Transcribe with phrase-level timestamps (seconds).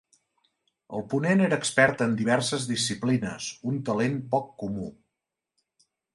[0.99, 4.91] El ponent era expert en diverses disciplines, un talent poc comú.